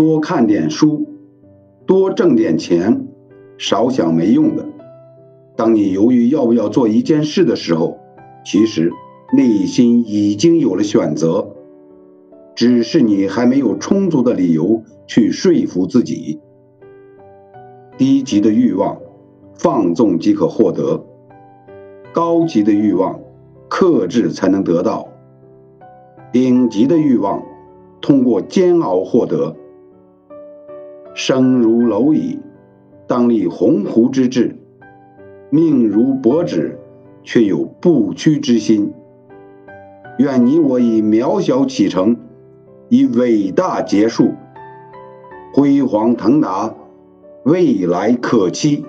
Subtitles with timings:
[0.00, 1.06] 多看点书，
[1.84, 3.06] 多挣点钱，
[3.58, 4.66] 少想没用的。
[5.56, 7.98] 当你犹豫要不要做一件事的时候，
[8.42, 8.90] 其实
[9.36, 11.50] 内心已经有了选择，
[12.54, 16.40] 只是你还没有充足的理由去说服自己。
[17.98, 18.96] 低级的欲望，
[19.52, 21.04] 放纵即可获得；
[22.14, 23.20] 高级的欲望，
[23.68, 25.06] 克制才能得到；
[26.32, 27.42] 顶级的欲望，
[28.00, 29.56] 通过煎熬获得。
[31.14, 32.38] 生如蝼蚁，
[33.06, 34.54] 当立鸿鹄之志；
[35.50, 36.78] 命如薄纸，
[37.22, 38.92] 却有不屈之心。
[40.18, 42.16] 愿你我以渺小启程，
[42.88, 44.32] 以伟大结束，
[45.52, 46.74] 辉煌腾达。
[47.42, 48.84] 未来可期。